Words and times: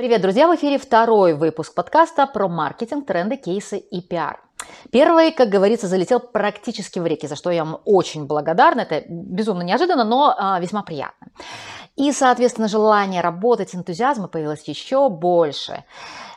Привет, 0.00 0.22
друзья! 0.22 0.48
В 0.48 0.56
эфире 0.56 0.78
второй 0.78 1.34
выпуск 1.34 1.74
подкаста 1.74 2.26
про 2.26 2.48
маркетинг, 2.48 3.04
тренды, 3.04 3.36
кейсы 3.36 3.76
и 3.76 4.00
пиар. 4.00 4.40
Первый, 4.90 5.30
как 5.30 5.50
говорится, 5.50 5.88
залетел 5.88 6.20
практически 6.20 6.98
в 6.98 7.06
реки, 7.06 7.26
за 7.26 7.36
что 7.36 7.50
я 7.50 7.66
вам 7.66 7.82
очень 7.84 8.24
благодарна. 8.24 8.80
Это 8.80 9.04
безумно 9.10 9.60
неожиданно, 9.60 10.04
но 10.04 10.34
а, 10.38 10.58
весьма 10.58 10.82
приятно. 10.82 11.26
И, 11.96 12.12
соответственно, 12.12 12.66
желание 12.66 13.20
работать, 13.20 13.74
энтузиазма 13.74 14.28
появилось 14.28 14.66
еще 14.66 15.10
больше. 15.10 15.84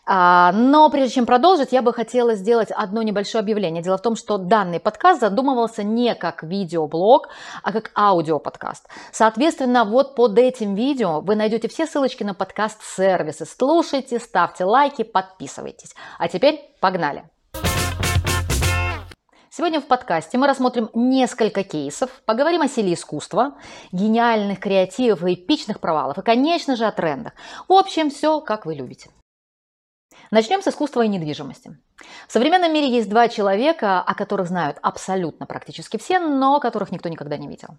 А, 0.06 0.52
но 0.52 0.90
прежде 0.90 1.16
чем 1.16 1.26
продолжить, 1.26 1.72
я 1.72 1.82
бы 1.82 1.94
хотела 1.94 2.36
сделать 2.36 2.72
одно 2.72 3.02
небольшое 3.02 3.42
объявление. 3.42 3.82
Дело 3.82 3.98
в 3.98 4.02
том, 4.02 4.16
что 4.16 4.38
данный 4.38 4.80
подкаст 4.80 5.22
задумывался 5.22 5.84
не 5.84 6.14
как 6.16 6.44
видеоблог, 6.44 7.30
а 7.64 7.72
как 7.72 7.92
аудиоподкаст. 7.96 8.88
Соответственно, 9.12 9.86
вот 9.86 10.16
под 10.16 10.38
этим 10.38 10.76
видео 10.76 11.22
вы 11.22 11.36
найдете 11.36 11.70
все 11.70 11.88
ссылочки 11.88 12.24
на 12.24 12.34
подкаст-сервисы. 12.34 13.46
Слушайте, 13.46 14.20
ставьте 14.20 14.66
лайки, 14.66 15.04
подписывайтесь. 15.04 15.96
А 16.20 16.28
теперь 16.28 16.60
погнали! 16.82 17.24
Сегодня 19.56 19.80
в 19.80 19.86
подкасте 19.86 20.40
мы 20.40 20.48
рассмотрим 20.48 20.90
несколько 20.96 21.64
кейсов, 21.64 22.10
поговорим 22.26 22.64
о 22.64 22.68
силе 22.68 22.96
искусства, 22.96 23.54
гениальных 23.92 24.60
креативов 24.60 25.24
и 25.24 25.36
эпичных 25.36 25.80
провалов, 25.80 26.18
и, 26.18 26.24
конечно 26.24 26.76
же, 26.76 26.86
о 26.86 26.92
трендах. 26.92 27.34
В 27.68 27.74
общем, 27.74 28.10
все, 28.10 28.42
как 28.42 28.66
вы 28.66 28.74
любите. 28.74 29.12
Начнем 30.34 30.64
с 30.64 30.68
искусства 30.68 31.04
и 31.04 31.08
недвижимости. 31.08 31.78
В 32.28 32.32
современном 32.32 32.74
мире 32.74 32.90
есть 32.90 33.08
два 33.08 33.28
человека, 33.28 34.02
о 34.02 34.16
которых 34.16 34.48
знают 34.48 34.80
абсолютно 34.82 35.46
практически 35.46 35.98
все, 35.98 36.18
но 36.18 36.60
которых 36.60 36.92
никто 36.92 37.08
никогда 37.08 37.38
не 37.38 37.48
видел. 37.48 37.78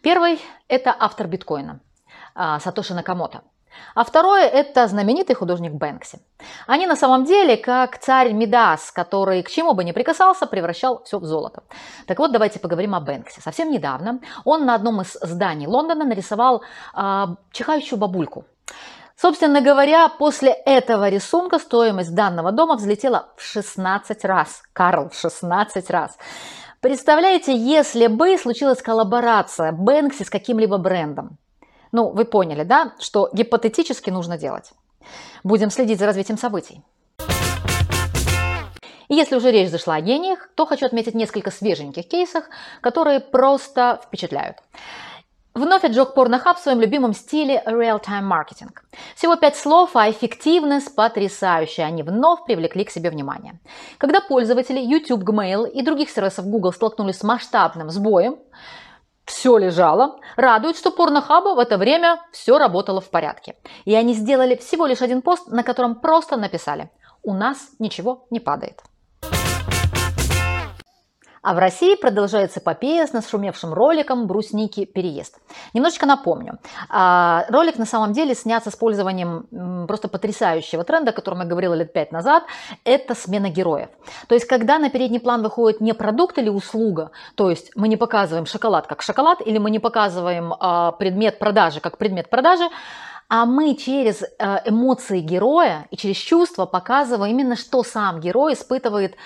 Первый– 0.00 0.40
это 0.68 0.94
автор 0.96 1.26
биткоина 1.26 1.80
а, 2.36 2.60
Сатоши 2.60 2.94
Накамото. 2.94 3.42
А 3.96 4.04
второе– 4.04 4.46
это 4.46 4.86
знаменитый 4.86 5.34
художник 5.34 5.72
Бэнкси. 5.72 6.20
Они 6.68 6.86
на 6.86 6.94
самом 6.94 7.24
деле 7.24 7.56
как 7.56 7.98
царь 7.98 8.32
Мидас, 8.32 8.92
который 8.92 9.42
к 9.42 9.50
чему 9.50 9.74
бы 9.74 9.82
ни 9.82 9.90
прикасался, 9.90 10.46
превращал 10.46 11.02
все 11.02 11.18
в 11.18 11.24
золото. 11.24 11.64
Так 12.06 12.20
вот, 12.20 12.30
давайте 12.30 12.60
поговорим 12.60 12.94
о 12.94 13.00
Бэнкси. 13.00 13.40
Совсем 13.40 13.72
недавно 13.72 14.20
он 14.44 14.66
на 14.66 14.76
одном 14.76 15.00
из 15.00 15.18
зданий 15.20 15.66
Лондона 15.66 16.04
нарисовал 16.04 16.62
э, 16.94 17.26
чихающую 17.50 17.98
бабульку. 17.98 18.44
Собственно 19.20 19.60
говоря, 19.60 20.08
после 20.08 20.50
этого 20.52 21.08
рисунка 21.08 21.58
стоимость 21.58 22.14
данного 22.14 22.52
дома 22.52 22.76
взлетела 22.76 23.30
в 23.36 23.42
16 23.42 24.24
раз. 24.24 24.62
Карл, 24.72 25.08
в 25.08 25.16
16 25.16 25.90
раз. 25.90 26.16
Представляете, 26.80 27.52
если 27.52 28.06
бы 28.06 28.38
случилась 28.38 28.80
коллаборация 28.80 29.72
Бэнкси 29.72 30.22
с 30.22 30.30
каким-либо 30.30 30.78
брендом? 30.78 31.36
Ну, 31.90 32.10
вы 32.10 32.26
поняли, 32.26 32.62
да, 32.62 32.92
что 33.00 33.28
гипотетически 33.32 34.10
нужно 34.10 34.38
делать. 34.38 34.70
Будем 35.42 35.70
следить 35.70 35.98
за 35.98 36.06
развитием 36.06 36.38
событий. 36.38 36.84
И 39.08 39.14
если 39.16 39.34
уже 39.34 39.50
речь 39.50 39.70
зашла 39.70 39.96
о 39.96 40.00
гениях, 40.00 40.48
то 40.54 40.64
хочу 40.64 40.86
отметить 40.86 41.16
несколько 41.16 41.50
свеженьких 41.50 42.06
кейсов, 42.06 42.44
которые 42.80 43.18
просто 43.18 44.00
впечатляют. 44.04 44.58
Вновь 45.58 45.82
отжег 45.82 46.14
порнохаб 46.14 46.56
в 46.56 46.60
своем 46.60 46.80
любимом 46.80 47.12
стиле 47.12 47.60
real-time 47.66 48.22
маркетинг. 48.22 48.84
Всего 49.16 49.34
пять 49.34 49.56
слов, 49.56 49.90
а 49.94 50.08
эффективность 50.08 50.94
потрясающая. 50.94 51.84
Они 51.84 52.04
вновь 52.04 52.44
привлекли 52.44 52.84
к 52.84 52.90
себе 52.90 53.10
внимание. 53.10 53.58
Когда 53.98 54.20
пользователи 54.20 54.78
YouTube, 54.78 55.24
Gmail 55.24 55.68
и 55.68 55.82
других 55.82 56.10
сервисов 56.10 56.46
Google 56.46 56.72
столкнулись 56.72 57.18
с 57.18 57.24
масштабным 57.24 57.90
сбоем, 57.90 58.38
все 59.24 59.58
лежало, 59.58 60.20
радует, 60.36 60.76
что 60.76 60.92
порнохаба 60.92 61.56
в 61.56 61.58
это 61.58 61.76
время 61.76 62.20
все 62.30 62.56
работало 62.56 63.00
в 63.00 63.10
порядке. 63.10 63.56
И 63.84 63.96
они 63.96 64.14
сделали 64.14 64.54
всего 64.54 64.86
лишь 64.86 65.02
один 65.02 65.22
пост, 65.22 65.48
на 65.48 65.64
котором 65.64 65.96
просто 65.96 66.36
написали 66.36 66.88
«У 67.24 67.34
нас 67.34 67.70
ничего 67.80 68.28
не 68.30 68.38
падает». 68.38 68.80
А 71.48 71.54
в 71.54 71.58
России 71.58 71.94
продолжается 71.94 72.60
эпопея 72.60 73.06
с 73.06 73.14
нашумевшим 73.14 73.72
роликом 73.72 74.26
«Брусники. 74.26 74.84
Переезд». 74.84 75.38
Немножечко 75.72 76.04
напомню. 76.04 76.58
А, 76.90 77.46
ролик 77.48 77.78
на 77.78 77.86
самом 77.86 78.12
деле 78.12 78.34
снят 78.34 78.62
с 78.62 78.68
использованием 78.68 79.86
просто 79.86 80.08
потрясающего 80.08 80.84
тренда, 80.84 81.12
о 81.12 81.14
котором 81.14 81.38
я 81.40 81.46
говорила 81.46 81.72
лет 81.72 81.94
пять 81.94 82.12
назад. 82.12 82.42
Это 82.84 83.14
смена 83.14 83.48
героев. 83.48 83.88
То 84.26 84.34
есть, 84.34 84.46
когда 84.46 84.78
на 84.78 84.90
передний 84.90 85.20
план 85.20 85.42
выходит 85.42 85.80
не 85.80 85.94
продукт 85.94 86.36
или 86.36 86.50
услуга, 86.50 87.12
то 87.34 87.48
есть 87.48 87.70
мы 87.74 87.88
не 87.88 87.96
показываем 87.96 88.44
шоколад 88.44 88.86
как 88.86 89.00
шоколад, 89.00 89.40
или 89.40 89.56
мы 89.56 89.70
не 89.70 89.78
показываем 89.78 90.52
а, 90.52 90.92
предмет 90.92 91.38
продажи 91.38 91.80
как 91.80 91.96
предмет 91.96 92.28
продажи, 92.28 92.68
а 93.30 93.46
мы 93.46 93.74
через 93.74 94.22
а, 94.38 94.60
эмоции 94.66 95.20
героя 95.20 95.86
и 95.90 95.96
через 95.96 96.16
чувства 96.16 96.66
показываем 96.66 97.32
именно, 97.32 97.56
что 97.56 97.82
сам 97.84 98.20
герой 98.20 98.52
испытывает 98.52 99.16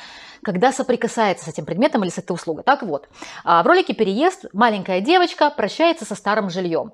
когда 0.43 0.73
соприкасается 0.73 1.45
с 1.47 1.49
этим 1.49 1.65
предметом 1.65 2.03
или 2.03 2.11
с 2.11 2.19
этой 2.19 2.33
услугой. 2.33 2.65
Так 2.65 2.83
вот, 2.83 3.09
а, 3.45 3.63
в 3.63 3.67
ролике 3.67 3.95
«Переезд» 3.95 4.47
маленькая 4.53 5.01
девочка 5.01 5.51
прощается 5.51 6.05
со 6.05 6.15
старым 6.15 6.51
жильем. 6.51 6.93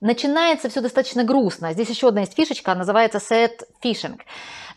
Начинается 0.00 0.68
все 0.68 0.80
достаточно 0.80 1.24
грустно. 1.24 1.72
Здесь 1.72 1.88
еще 1.88 2.08
одна 2.08 2.20
есть 2.20 2.34
фишечка, 2.34 2.74
называется 2.74 3.18
set 3.18 3.62
fishing 3.82 4.18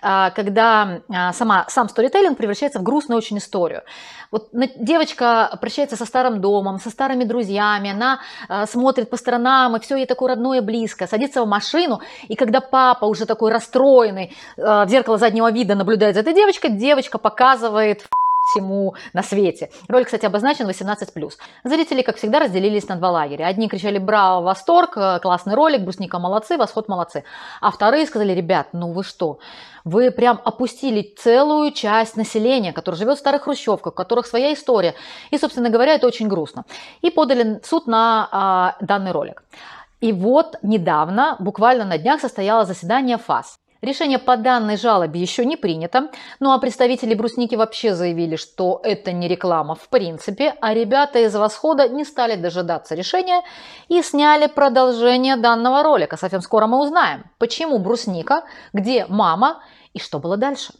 когда 0.01 1.01
а, 1.09 1.31
сама, 1.33 1.65
сам 1.69 1.87
сторителлинг 1.87 2.37
превращается 2.37 2.79
в 2.79 2.83
грустную 2.83 3.17
очень 3.17 3.37
историю. 3.37 3.83
Вот 4.31 4.49
девочка 4.51 5.57
прощается 5.59 5.95
со 5.95 6.05
старым 6.05 6.41
домом, 6.41 6.79
со 6.79 6.89
старыми 6.89 7.25
друзьями, 7.25 7.91
она 7.91 8.21
смотрит 8.65 9.09
по 9.09 9.17
сторонам, 9.17 9.75
и 9.75 9.79
все 9.81 9.97
ей 9.97 10.05
такое 10.05 10.29
родное 10.29 10.61
близко, 10.61 11.05
садится 11.05 11.43
в 11.43 11.47
машину, 11.47 12.01
и 12.29 12.35
когда 12.35 12.61
папа 12.61 13.05
уже 13.05 13.25
такой 13.25 13.51
расстроенный 13.51 14.33
в 14.55 14.87
зеркало 14.87 15.17
заднего 15.17 15.51
вида 15.51 15.75
наблюдает 15.75 16.15
за 16.15 16.21
этой 16.21 16.33
девочкой, 16.33 16.71
девочка 16.71 17.17
показывает 17.17 18.07
всему 18.51 18.95
на 19.13 19.23
свете. 19.23 19.69
Ролик, 19.87 20.07
кстати, 20.07 20.25
обозначен 20.25 20.69
18+. 20.69 21.31
Зрители, 21.63 22.01
как 22.01 22.17
всегда, 22.17 22.39
разделились 22.39 22.87
на 22.87 22.95
два 22.95 23.11
лагеря. 23.11 23.45
Одни 23.45 23.67
кричали 23.67 23.97
«Браво! 23.97 24.43
Восторг! 24.43 24.93
Классный 25.21 25.55
ролик! 25.55 25.81
Брусника 25.81 26.19
молодцы! 26.19 26.57
Восход 26.57 26.87
молодцы!» 26.87 27.23
А 27.61 27.71
вторые 27.71 28.05
сказали 28.05 28.33
«Ребят, 28.33 28.67
ну 28.73 28.91
вы 28.91 29.03
что? 29.03 29.39
Вы 29.83 30.11
прям 30.11 30.39
опустили 30.43 31.13
целую 31.17 31.71
часть 31.71 32.17
населения, 32.17 32.73
которое 32.73 32.97
живет 32.97 33.17
в 33.17 33.19
старых 33.19 33.43
хрущевках, 33.43 33.93
у 33.93 33.95
которых 33.95 34.27
своя 34.27 34.53
история. 34.53 34.93
И, 35.31 35.37
собственно 35.37 35.69
говоря, 35.69 35.95
это 35.95 36.07
очень 36.07 36.27
грустно. 36.27 36.65
И 37.01 37.09
подали 37.09 37.59
суд 37.63 37.87
на 37.87 38.27
а, 38.31 38.75
данный 38.79 39.11
ролик. 39.11 39.43
И 40.01 40.13
вот 40.13 40.55
недавно, 40.63 41.35
буквально 41.39 41.85
на 41.85 41.97
днях, 41.97 42.21
состоялось 42.21 42.67
заседание 42.67 43.17
ФАС. 43.17 43.60
Решение 43.81 44.19
по 44.19 44.37
данной 44.37 44.77
жалобе 44.77 45.19
еще 45.19 45.43
не 45.43 45.57
принято, 45.57 46.09
ну 46.39 46.51
а 46.51 46.59
представители 46.59 47.15
брусники 47.15 47.55
вообще 47.55 47.95
заявили, 47.95 48.35
что 48.35 48.79
это 48.83 49.11
не 49.11 49.27
реклама 49.27 49.73
в 49.73 49.89
принципе, 49.89 50.53
а 50.61 50.75
ребята 50.75 51.17
из 51.17 51.35
«Восхода» 51.35 51.89
не 51.89 52.05
стали 52.05 52.35
дожидаться 52.35 52.93
решения 52.93 53.41
и 53.87 54.03
сняли 54.03 54.45
продолжение 54.45 55.35
данного 55.35 55.81
ролика. 55.81 56.15
Совсем 56.15 56.41
скоро 56.41 56.67
мы 56.67 56.79
узнаем, 56.79 57.23
почему 57.39 57.79
брусника, 57.79 58.43
где 58.71 59.07
мама 59.07 59.63
и 59.93 59.99
что 59.99 60.19
было 60.19 60.37
дальше. 60.37 60.73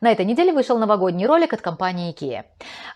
На 0.00 0.12
этой 0.12 0.24
неделе 0.24 0.52
вышел 0.52 0.78
новогодний 0.78 1.26
ролик 1.26 1.52
от 1.52 1.60
компании 1.60 2.14
IKEA. 2.14 2.44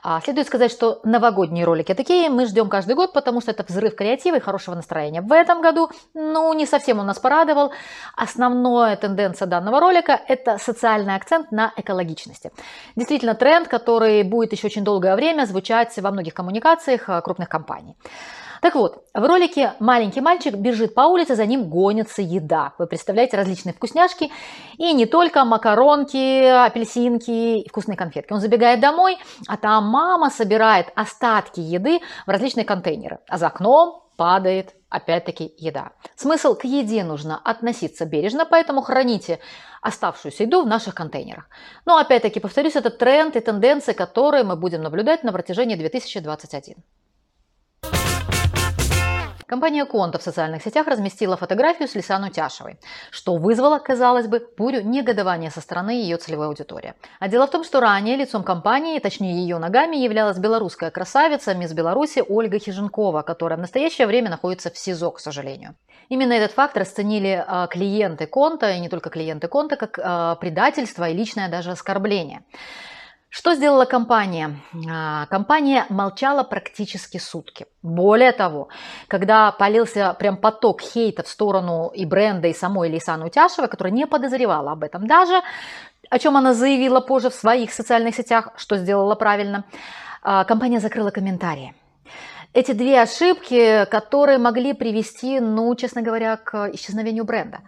А, 0.02 0.20
следует 0.20 0.46
сказать, 0.46 0.70
что 0.70 1.00
новогодние 1.02 1.64
ролики 1.64 1.90
от 1.90 1.98
IKEA 1.98 2.28
мы 2.28 2.46
ждем 2.46 2.68
каждый 2.68 2.94
год, 2.94 3.12
потому 3.12 3.40
что 3.40 3.50
это 3.50 3.64
взрыв 3.64 3.96
креатива 3.96 4.36
и 4.36 4.40
хорошего 4.40 4.76
настроения. 4.76 5.20
В 5.20 5.32
этом 5.32 5.62
году, 5.62 5.90
ну, 6.14 6.52
не 6.52 6.64
совсем 6.64 7.00
он 7.00 7.06
нас 7.06 7.18
порадовал. 7.18 7.72
Основная 8.16 8.96
тенденция 8.96 9.46
данного 9.46 9.80
ролика– 9.80 10.20
это 10.28 10.58
социальный 10.58 11.16
акцент 11.16 11.50
на 11.50 11.72
экологичности. 11.76 12.52
Действительно, 12.94 13.34
тренд, 13.34 13.66
который 13.66 14.22
будет 14.22 14.52
еще 14.52 14.68
очень 14.68 14.84
долгое 14.84 15.16
время 15.16 15.44
звучать 15.46 15.98
во 15.98 16.10
многих 16.12 16.34
коммуникациях 16.34 17.08
а, 17.08 17.20
крупных 17.20 17.48
компаний. 17.48 17.96
Так 18.62 18.76
вот, 18.76 19.02
в 19.12 19.24
ролике 19.26 19.74
маленький 19.80 20.20
мальчик 20.20 20.54
бежит 20.54 20.94
по 20.94 21.00
улице, 21.00 21.34
за 21.34 21.46
ним 21.46 21.68
гонится 21.68 22.22
еда. 22.22 22.74
Вы 22.78 22.86
представляете 22.86 23.36
различные 23.36 23.72
вкусняшки 23.72 24.30
и 24.78 24.92
не 24.92 25.06
только 25.06 25.44
макаронки, 25.44 26.44
апельсинки 26.44 27.58
и 27.58 27.68
вкусные 27.68 27.96
конфетки. 27.96 28.32
Он 28.32 28.38
забегает 28.38 28.78
домой, 28.78 29.18
а 29.48 29.56
там 29.56 29.88
мама 29.88 30.30
собирает 30.30 30.92
остатки 30.94 31.58
еды 31.58 32.02
в 32.24 32.30
различные 32.30 32.64
контейнеры, 32.64 33.18
а 33.28 33.36
за 33.36 33.48
окном 33.48 34.04
падает 34.16 34.76
опять-таки 34.90 35.52
еда. 35.58 35.90
Смысл 36.14 36.54
к 36.54 36.64
еде 36.64 37.02
нужно 37.02 37.40
относиться 37.42 38.04
бережно, 38.04 38.46
поэтому 38.46 38.82
храните 38.82 39.40
оставшуюся 39.80 40.44
еду 40.44 40.62
в 40.62 40.68
наших 40.68 40.94
контейнерах. 40.94 41.48
Но 41.84 41.96
опять-таки 41.96 42.38
повторюсь, 42.38 42.76
это 42.76 42.90
тренд 42.90 43.34
и 43.34 43.40
тенденции, 43.40 43.92
которые 43.92 44.44
мы 44.44 44.54
будем 44.54 44.82
наблюдать 44.82 45.24
на 45.24 45.32
протяжении 45.32 45.74
2021. 45.74 46.76
Компания 49.52 49.84
Конта 49.84 50.18
в 50.18 50.22
социальных 50.22 50.62
сетях 50.62 50.86
разместила 50.86 51.36
фотографию 51.36 51.86
с 51.86 51.94
Лисан 51.94 52.24
Утяшевой, 52.24 52.78
что 53.10 53.36
вызвало, 53.36 53.78
казалось 53.80 54.26
бы, 54.26 54.48
бурю 54.56 54.80
негодования 54.80 55.50
со 55.50 55.60
стороны 55.60 55.90
ее 55.90 56.16
целевой 56.16 56.46
аудитории. 56.46 56.94
А 57.20 57.28
дело 57.28 57.46
в 57.46 57.50
том, 57.50 57.62
что 57.62 57.80
ранее 57.80 58.16
лицом 58.16 58.44
компании, 58.44 58.98
точнее 58.98 59.42
ее 59.42 59.58
ногами, 59.58 59.96
являлась 59.96 60.38
белорусская 60.38 60.90
красавица 60.90 61.52
мисс 61.52 61.74
Беларуси 61.74 62.24
Ольга 62.26 62.58
Хиженкова, 62.58 63.20
которая 63.20 63.58
в 63.58 63.60
настоящее 63.60 64.06
время 64.06 64.30
находится 64.30 64.70
в 64.70 64.78
СИЗО, 64.78 65.10
к 65.10 65.20
сожалению. 65.20 65.74
Именно 66.08 66.32
этот 66.32 66.52
факт 66.52 66.78
расценили 66.78 67.44
а, 67.46 67.66
клиенты 67.66 68.26
Конта, 68.26 68.70
и 68.70 68.80
не 68.80 68.88
только 68.88 69.10
клиенты 69.10 69.48
Конта, 69.48 69.76
как 69.76 69.98
а, 70.02 70.34
предательство 70.36 71.10
и 71.10 71.12
личное 71.12 71.50
даже 71.50 71.72
оскорбление. 71.72 72.42
Что 73.34 73.54
сделала 73.54 73.86
компания? 73.86 74.60
А, 74.90 75.24
компания 75.24 75.86
молчала 75.88 76.42
практически 76.42 77.16
сутки. 77.16 77.64
Более 77.82 78.32
того, 78.32 78.68
когда 79.08 79.52
полился 79.52 80.14
прям 80.18 80.36
поток 80.36 80.82
хейта 80.82 81.22
в 81.22 81.28
сторону 81.28 81.90
и 81.94 82.04
бренда, 82.04 82.48
и 82.48 82.52
самой 82.52 82.90
Лейсан 82.90 83.22
Утяшевой, 83.22 83.70
которая 83.70 83.94
не 83.94 84.06
подозревала 84.06 84.72
об 84.72 84.84
этом 84.84 85.06
даже, 85.06 85.40
о 86.10 86.18
чем 86.18 86.36
она 86.36 86.52
заявила 86.52 87.00
позже 87.00 87.30
в 87.30 87.34
своих 87.34 87.72
социальных 87.72 88.14
сетях, 88.16 88.50
что 88.56 88.76
сделала 88.76 89.14
правильно, 89.14 89.64
а, 90.22 90.44
компания 90.44 90.78
закрыла 90.78 91.10
комментарии. 91.10 91.74
Эти 92.52 92.72
две 92.72 93.00
ошибки, 93.00 93.86
которые 93.86 94.36
могли 94.36 94.74
привести, 94.74 95.40
ну, 95.40 95.74
честно 95.74 96.02
говоря, 96.02 96.36
к 96.36 96.68
исчезновению 96.74 97.24
бренда. 97.24 97.60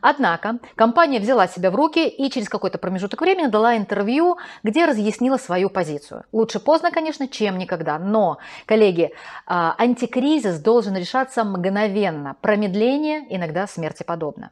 Однако 0.00 0.58
компания 0.76 1.20
взяла 1.20 1.46
себя 1.48 1.70
в 1.70 1.74
руки 1.74 2.08
и 2.08 2.30
через 2.30 2.48
какой-то 2.48 2.78
промежуток 2.78 3.20
времени 3.20 3.46
дала 3.46 3.76
интервью, 3.76 4.38
где 4.62 4.84
разъяснила 4.86 5.36
свою 5.36 5.70
позицию. 5.70 6.24
Лучше 6.32 6.60
поздно, 6.60 6.90
конечно, 6.90 7.28
чем 7.28 7.58
никогда. 7.58 7.98
Но, 7.98 8.38
коллеги, 8.66 9.12
а, 9.46 9.74
антикризис 9.78 10.60
должен 10.60 10.96
решаться 10.96 11.44
мгновенно. 11.44 12.36
Промедление 12.40 13.26
иногда 13.34 13.66
смерти 13.66 14.02
подобно. 14.02 14.50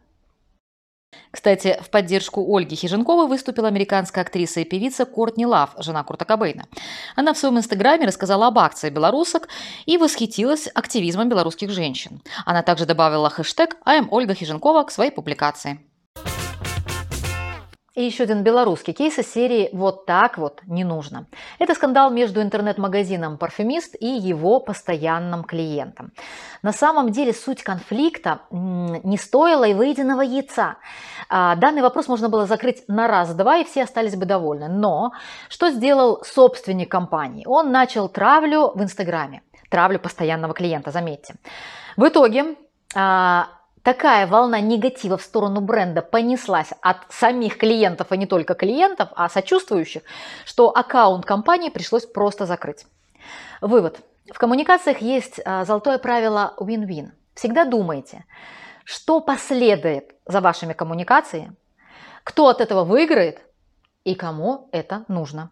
Кстати, 1.31 1.79
в 1.83 1.91
поддержку 1.91 2.45
Ольги 2.57 2.75
Хиженковой 2.75 3.27
выступила 3.27 3.69
американская 3.69 4.25
актриса 4.25 4.61
и 4.61 4.65
певица 4.65 5.05
Кортни 5.05 5.47
Лав, 5.47 5.75
жена 5.79 6.03
Курта 6.03 6.25
Кобейна. 6.25 6.67
Она 7.17 7.35
в 7.35 7.39
своем 7.39 7.59
инстаграме 7.59 8.07
рассказала 8.07 8.47
об 8.47 8.59
акции 8.59 8.91
белорусок 8.91 9.49
и 9.87 9.99
восхитилась 9.99 10.69
активизмом 10.75 11.29
белорусских 11.29 11.71
женщин. 11.71 12.23
Она 12.47 12.63
также 12.63 12.87
добавила 12.87 13.31
хэштег 13.31 13.77
«АМ 13.85 14.09
Ольга 14.11 14.35
Хиженкова» 14.35 14.85
к 14.85 14.91
своей 14.91 15.11
публикации. 15.11 15.81
И 17.99 18.05
еще 18.05 18.23
один 18.23 18.45
белорусский 18.45 18.93
кейс 18.93 19.19
из 19.19 19.33
серии 19.33 19.71
«Вот 19.73 20.07
так 20.07 20.39
вот 20.39 20.61
не 20.69 20.85
нужно». 20.85 21.27
Это 21.59 21.75
скандал 21.75 22.13
между 22.13 22.41
интернет-магазином 22.41 23.39
«Парфюмист» 23.39 23.97
и 23.99 24.07
его 24.07 24.61
постоянным 24.61 25.43
клиентом. 25.43 26.13
На 26.63 26.73
самом 26.73 27.11
деле 27.11 27.33
суть 27.33 27.65
конфликта 27.65 28.43
не 28.53 29.17
стоила 29.17 29.65
и 29.65 29.75
выеденного 29.75 30.21
яйца. 30.21 30.77
А, 31.29 31.57
данный 31.57 31.83
вопрос 31.83 32.07
можно 32.07 32.29
было 32.29 32.47
закрыть 32.47 32.85
на 32.87 33.09
раз-два, 33.09 33.57
и 33.57 33.65
все 33.65 33.83
остались 33.83 34.15
бы 34.15 34.27
довольны. 34.27 34.69
Но 34.69 35.11
что 35.49 35.69
сделал 35.73 36.23
собственник 36.23 36.89
компании? 36.89 37.47
Он 37.49 37.73
начал 37.73 38.09
травлю 38.09 38.71
в 38.77 38.81
Инстаграме. 38.81 39.43
Травлю 39.71 39.99
постоянного 39.99 40.55
клиента, 40.55 40.93
заметьте. 40.93 41.35
В 41.97 42.07
итоге 42.07 42.55
а, 42.95 43.49
такая 43.83 44.27
волна 44.27 44.61
негатива 44.61 45.17
в 45.17 45.23
сторону 45.23 45.61
бренда 45.61 46.03
понеслась 46.03 46.73
от 46.81 46.99
самих 47.11 47.59
клиентов, 47.59 48.13
и 48.13 48.17
не 48.17 48.27
только 48.27 48.55
клиентов, 48.55 49.11
а 49.15 49.29
сочувствующих, 49.29 50.03
что 50.45 50.71
аккаунт 50.71 51.25
компании 51.25 51.71
пришлось 51.71 52.07
просто 52.07 52.47
закрыть. 52.47 52.87
Вывод. 53.61 54.01
В 54.33 54.39
коммуникациях 54.39 55.01
есть 55.01 55.41
а, 55.45 55.65
золотое 55.65 55.99
правило 55.99 56.55
win-win. 56.59 57.11
Всегда 57.35 57.65
думайте, 57.65 58.25
что 58.85 59.21
последует 59.21 60.15
за 60.27 60.41
вашими 60.41 60.73
коммуникациями, 60.73 61.55
кто 62.25 62.49
от 62.49 62.61
этого 62.61 62.85
выиграет 62.85 63.41
и 64.05 64.15
кому 64.15 64.69
это 64.73 65.05
нужно. 65.09 65.51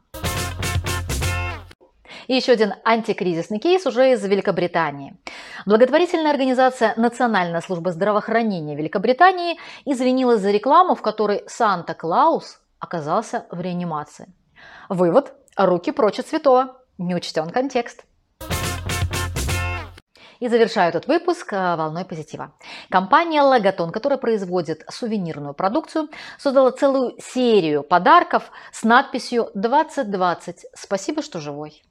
И 2.27 2.35
еще 2.35 2.53
один 2.53 2.75
антикризисный 2.85 3.59
кейс 3.59 3.87
уже 3.87 4.13
из 4.13 4.25
Великобритании. 4.25 5.17
Благотворительная 5.65 6.31
организация 6.31 6.93
Национальная 6.97 7.61
служба 7.61 7.93
здравоохранения 7.93 8.77
Великобритании 8.77 9.59
извинилась 9.85 10.41
за 10.41 10.51
рекламу, 10.51 10.95
в 10.95 11.03
которой 11.03 11.45
Санта-Клаус 11.47 12.61
оказался 12.79 13.47
в 13.51 13.61
реанимации. 13.61 14.33
Вывод– 14.89 15.33
руки 15.57 15.93
прочь 15.93 16.19
от 16.19 16.27
святого. 16.27 16.77
Не 16.99 17.15
учтен 17.15 17.51
контекст. 17.51 18.05
И 20.39 20.49
завершаю 20.49 20.91
этот 20.91 21.07
выпуск 21.07 21.51
э, 21.53 21.77
волной 21.77 22.05
позитива. 22.05 22.53
Компания 22.91 23.41
Логотон, 23.41 23.91
которая 23.91 24.19
производит 24.19 24.85
сувенирную 24.91 25.55
продукцию, 25.55 26.09
создала 26.39 26.73
целую 26.73 27.15
серию 27.19 27.83
подарков 27.83 28.51
с 28.71 28.83
надписью 28.83 29.49
«2020. 29.55 30.57
Спасибо, 30.75 31.23
что 31.23 31.41
живой». 31.41 31.83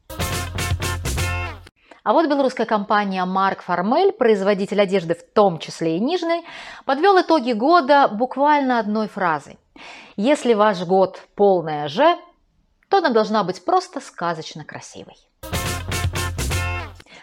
А 2.06 2.14
вот 2.14 2.30
белорусская 2.30 2.68
компания 2.68 3.26
Марк 3.26 3.64
Формель, 3.64 4.12
производитель 4.12 4.80
одежды 4.80 5.16
в 5.16 5.24
том 5.34 5.58
числе 5.58 5.98
и 5.98 6.00
нижней, 6.00 6.46
подвел 6.86 7.20
итоги 7.20 7.52
года 7.54 8.08
буквально 8.08 8.78
одной 8.78 9.08
фразой. 9.08 9.58
Если 10.16 10.54
ваш 10.54 10.84
год 10.84 11.20
полная 11.34 11.88
«Ж», 11.88 12.16
то 12.90 13.00
она 13.00 13.10
должна 13.10 13.44
быть 13.44 13.66
просто 13.66 14.02
сказочно 14.02 14.64
красивой. 14.64 15.16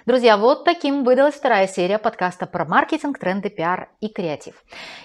Друзья, 0.04 0.36
вот 0.36 0.64
таким 0.64 1.04
выдалась 1.04 1.36
вторая 1.36 1.68
серия 1.68 1.96
подкаста 1.96 2.46
про 2.46 2.64
маркетинг, 2.64 3.20
тренды, 3.20 3.50
пиар 3.50 3.88
и 4.00 4.08
креатив. 4.08 4.56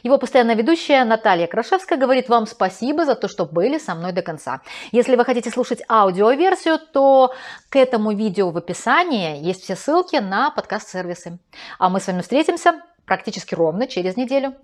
Его 0.01 0.17
постоянная 0.17 0.55
ведущая 0.55 1.03
Наталья 1.03 1.45
Крашевская 1.45 1.99
говорит 1.99 2.29
вам 2.29 2.47
спасибо 2.47 3.05
за 3.05 3.13
то, 3.13 3.27
что 3.27 3.45
были 3.45 3.77
со 3.77 3.94
мной 3.94 4.11
до 4.11 4.23
конца. 4.23 4.61
Если 4.91 5.15
вы 5.15 5.23
хотите 5.23 5.51
слушать 5.51 5.83
аудиоверсию, 5.88 6.79
то 6.79 7.31
к 7.69 7.75
этому 7.75 8.11
видео 8.11 8.49
в 8.49 8.57
описании 8.57 9.39
есть 9.39 9.61
все 9.61 9.75
ссылки 9.75 10.15
на 10.15 10.49
подкаст-сервисы. 10.49 11.38
А 11.77 11.89
мы 11.89 12.00
с 12.00 12.07
вами 12.07 12.21
встретимся 12.21 12.81
практически 13.05 13.53
ровно 13.53 13.85
через 13.85 14.17
неделю. 14.17 14.55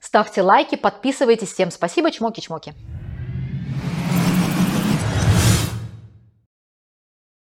Ставьте 0.00 0.42
лайки, 0.42 0.76
подписывайтесь. 0.76 1.54
Всем 1.54 1.70
спасибо, 1.70 2.10
чмоки-чмоки. 2.10 2.74